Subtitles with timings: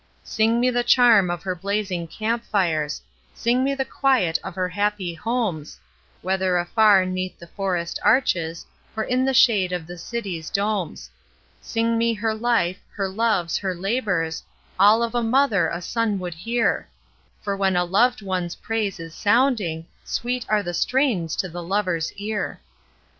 [0.23, 3.03] Sing me the charm of her blazing camp fires;
[3.35, 5.79] Sing me the quiet of her happy homes,
[6.23, 8.65] Whether afar 'neath the forest arches,
[8.97, 11.11] Or in the shade of the city's domes;
[11.61, 14.41] Sing me her life, her loves, her labours;
[14.79, 16.87] All of a mother a son would hear;
[17.43, 22.11] For when a lov'd one's praise is sounding, Sweet are the strains to the lover's
[22.13, 22.59] ear.